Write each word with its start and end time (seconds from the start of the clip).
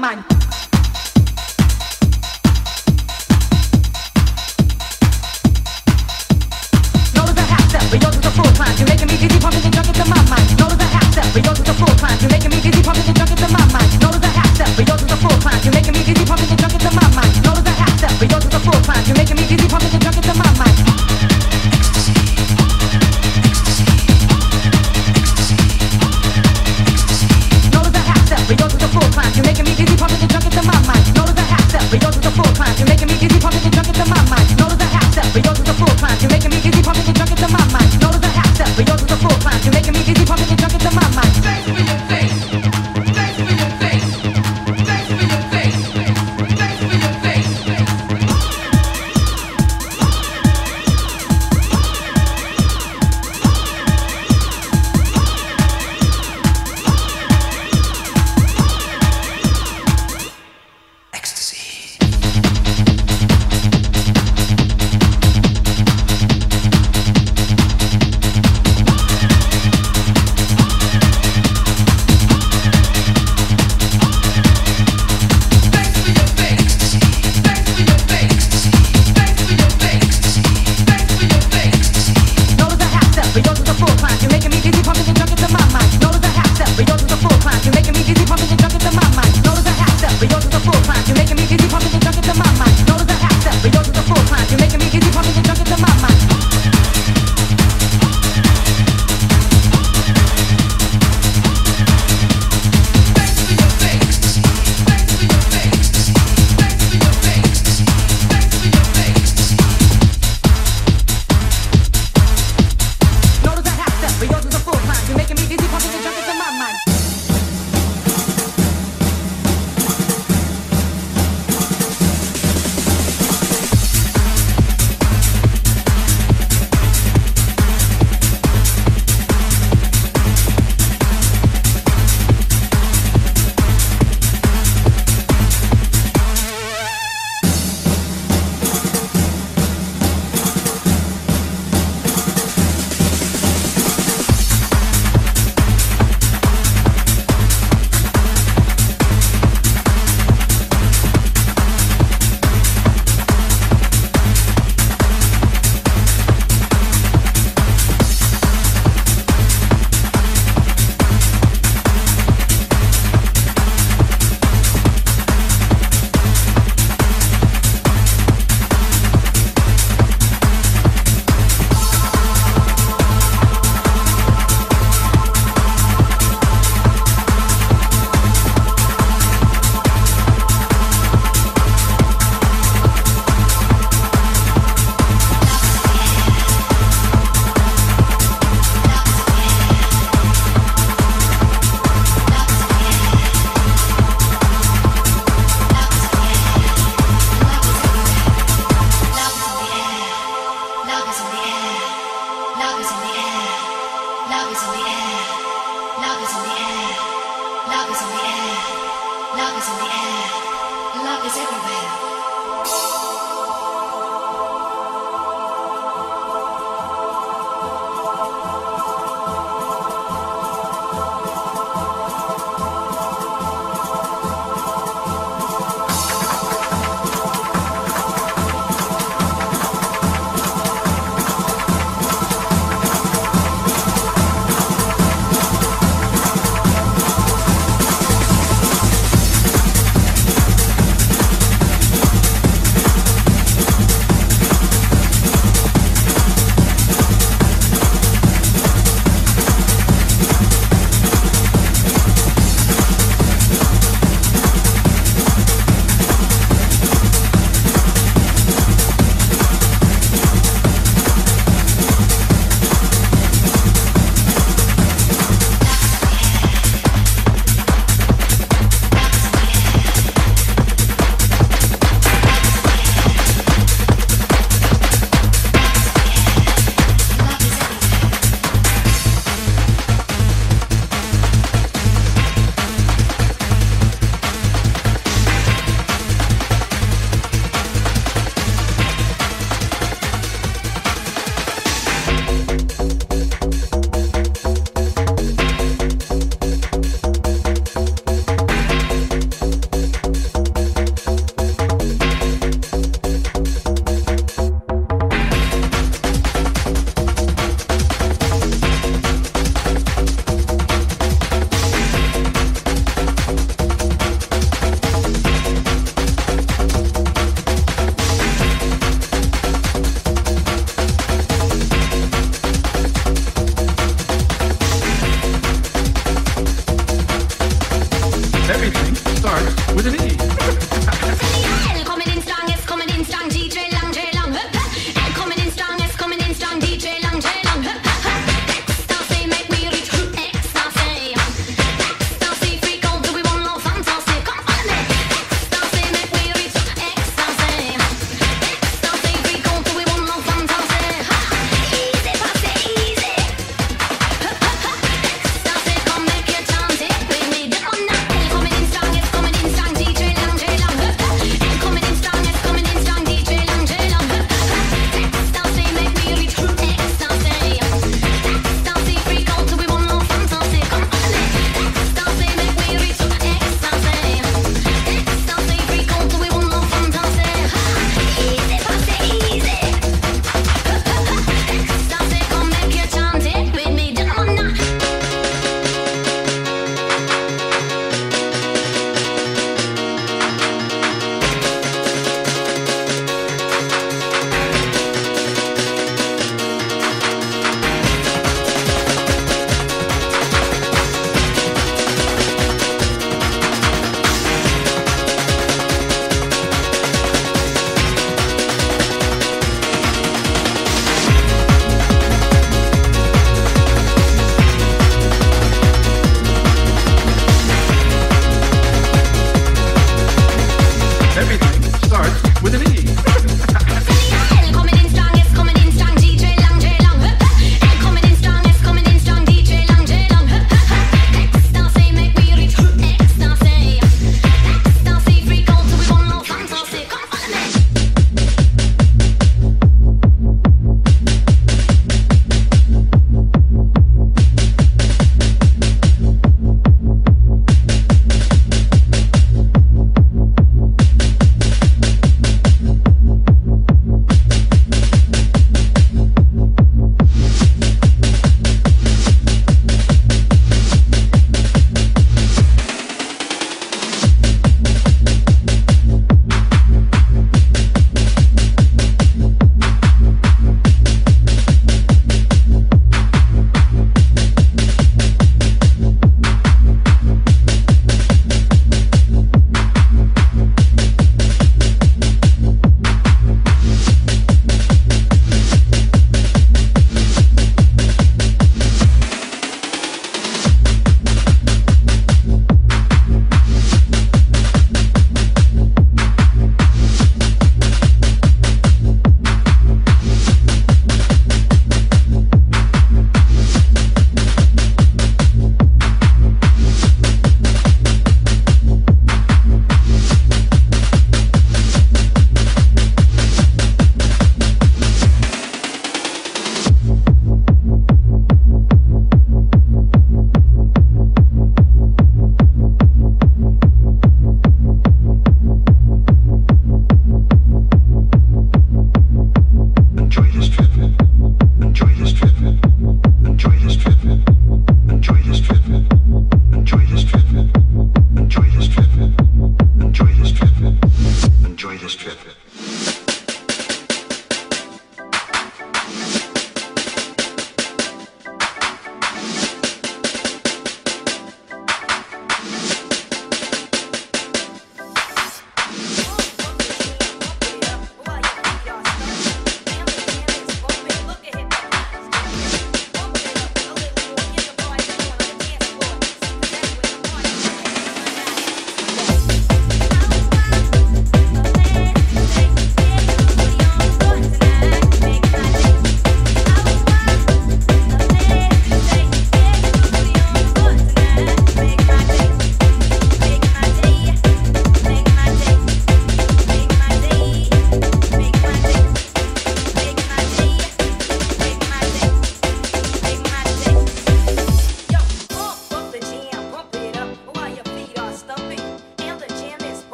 You're 0.00 0.29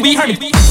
we, 0.00 0.16
we, 0.16 0.36
we, 0.40 0.63